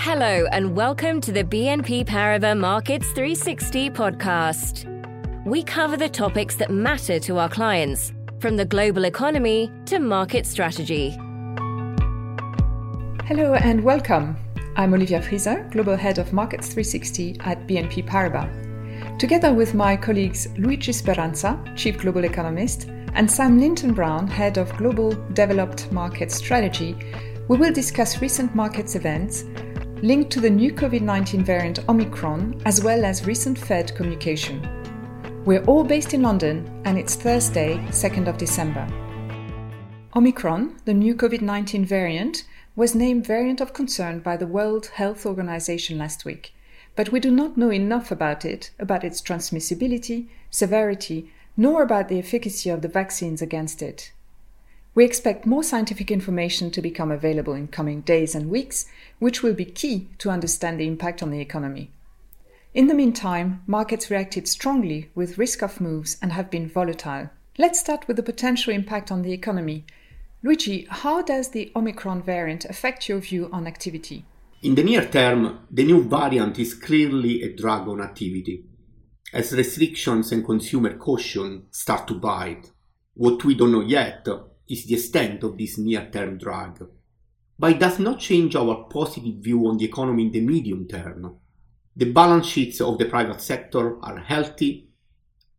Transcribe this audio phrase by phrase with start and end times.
[0.00, 4.84] Hello, and welcome to the BNP Paribas Markets 360 podcast.
[5.44, 10.46] We cover the topics that matter to our clients, from the global economy to market
[10.46, 11.10] strategy.
[13.26, 14.36] Hello, and welcome.
[14.76, 19.18] I'm Olivia Frieser, Global Head of Markets 360 at BNP Paribas.
[19.18, 22.84] Together with my colleagues Luigi Speranza, Chief Global Economist,
[23.14, 26.96] and Sam Lynton Brown, Head of Global Developed Market Strategy,
[27.48, 29.44] we will discuss recent markets events
[30.02, 34.62] linked to the new COVID 19 variant Omicron, as well as recent Fed communication.
[35.44, 38.86] We're all based in London, and it's Thursday, 2nd of December.
[40.14, 42.44] Omicron, the new COVID 19 variant,
[42.76, 46.54] was named Variant of Concern by the World Health Organization last week,
[46.94, 52.20] but we do not know enough about it, about its transmissibility, severity, nor about the
[52.20, 54.12] efficacy of the vaccines against it.
[54.98, 58.86] We expect more scientific information to become available in coming days and weeks,
[59.20, 61.92] which will be key to understand the impact on the economy.
[62.74, 67.30] In the meantime, markets reacted strongly with risk off moves and have been volatile.
[67.58, 69.84] Let's start with the potential impact on the economy.
[70.42, 74.24] Luigi, how does the Omicron variant affect your view on activity?
[74.64, 78.64] In the near term, the new variant is clearly a drag on activity.
[79.32, 82.72] As restrictions and consumer caution start to bite,
[83.14, 84.26] what we don't know yet
[84.68, 86.84] is the extent of this near-term drag,
[87.58, 91.36] but it does not change our positive view on the economy in the medium term.
[91.96, 94.88] The balance sheets of the private sector are healthy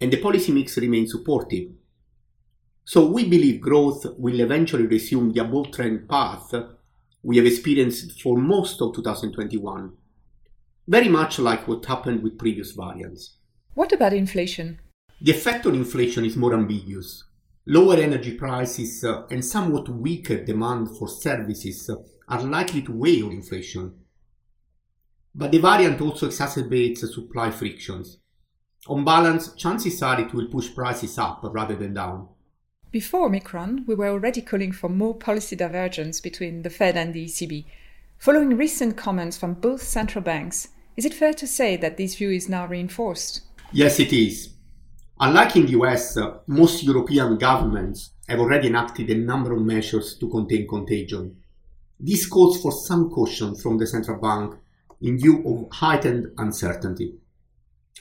[0.00, 1.70] and the policy mix remains supportive.
[2.84, 6.52] So we believe growth will eventually resume the above trend path
[7.22, 9.92] we have experienced for most of 2021,
[10.88, 13.36] very much like what happened with previous variants.
[13.74, 14.80] What about inflation?
[15.20, 17.22] The effect on inflation is more ambiguous.
[17.66, 21.96] Lower energy prices uh, and somewhat weaker demand for services uh,
[22.28, 23.94] are likely to weigh on inflation.
[25.34, 28.18] But the variant also exacerbates supply frictions.
[28.88, 32.28] On balance, chances are it will push prices up rather than down.
[32.90, 37.26] Before Omicron, we were already calling for more policy divergence between the Fed and the
[37.26, 37.64] ECB.
[38.18, 42.30] Following recent comments from both central banks, is it fair to say that this view
[42.30, 43.42] is now reinforced?
[43.72, 44.51] Yes, it is.
[45.20, 50.28] Unlike in the US, most European governments have already enacted a number of measures to
[50.28, 51.36] contain contagion.
[52.00, 54.54] This calls for some caution from the central bank
[55.00, 57.14] in view of heightened uncertainty.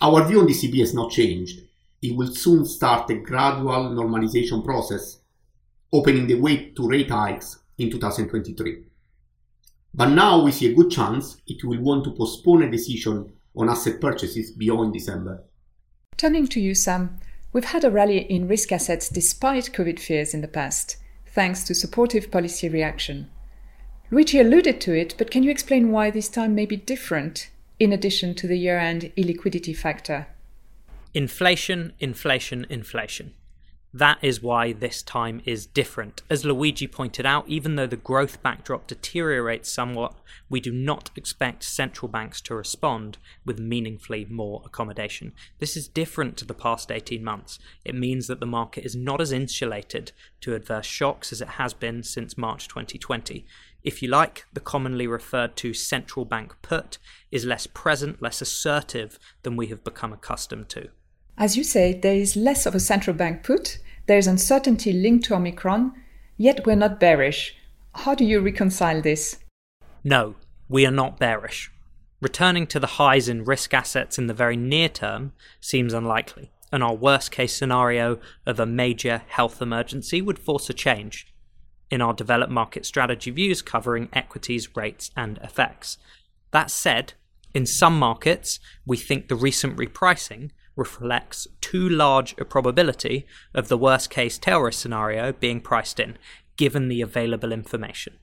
[0.01, 1.61] Our view on the ECB has not changed.
[2.01, 5.19] It will soon start a gradual normalization process,
[5.93, 8.85] opening the way to rate hikes in 2023.
[9.93, 13.69] But now we see a good chance it will want to postpone a decision on
[13.69, 15.43] asset purchases beyond December.
[16.21, 17.17] Turning to you, Sam,
[17.51, 21.73] we've had a rally in risk assets despite COVID fears in the past, thanks to
[21.73, 23.27] supportive policy reaction.
[24.11, 27.49] Luigi alluded to it, but can you explain why this time may be different,
[27.79, 30.27] in addition to the year end illiquidity factor?
[31.15, 33.33] Inflation, inflation, inflation.
[33.93, 36.21] That is why this time is different.
[36.29, 40.15] As Luigi pointed out, even though the growth backdrop deteriorates somewhat,
[40.49, 45.33] we do not expect central banks to respond with meaningfully more accommodation.
[45.59, 47.59] This is different to the past 18 months.
[47.83, 51.73] It means that the market is not as insulated to adverse shocks as it has
[51.73, 53.45] been since March 2020.
[53.83, 56.97] If you like, the commonly referred to central bank put
[57.29, 60.91] is less present, less assertive than we have become accustomed to.
[61.41, 65.25] As you say, there is less of a central bank put, there is uncertainty linked
[65.25, 65.91] to Omicron,
[66.37, 67.55] yet we're not bearish.
[67.95, 69.39] How do you reconcile this?
[70.03, 70.35] No,
[70.69, 71.71] we are not bearish.
[72.21, 76.83] Returning to the highs in risk assets in the very near term seems unlikely, and
[76.83, 81.25] our worst case scenario of a major health emergency would force a change.
[81.89, 85.97] In our developed market strategy views covering equities, rates, and FX.
[86.51, 87.13] That said,
[87.51, 93.77] in some markets, we think the recent repricing reflects too large a probability of the
[93.77, 96.17] worst case tail risk scenario being priced in,
[96.57, 98.17] given the available information.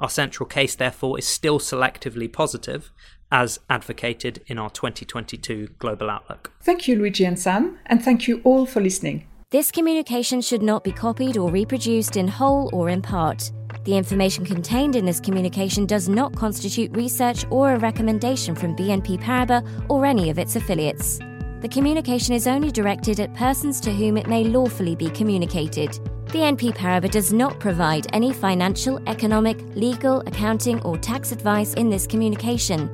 [0.00, 2.90] Our central case, therefore, is still selectively positive,
[3.30, 6.52] as advocated in our 2022 Global Outlook.
[6.62, 9.26] Thank you, Luigi and Sam, and thank you all for listening.
[9.50, 13.52] This communication should not be copied or reproduced in whole or in part.
[13.84, 19.20] The information contained in this communication does not constitute research or a recommendation from BNP
[19.20, 21.18] Paribas or any of its affiliates.
[21.62, 25.90] The communication is only directed at persons to whom it may lawfully be communicated.
[26.26, 32.04] BNP Paribas does not provide any financial, economic, legal, accounting, or tax advice in this
[32.04, 32.90] communication.